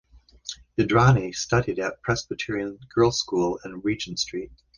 [0.79, 4.51] Indrani studied at Presbyterian Girls School in Regent Street.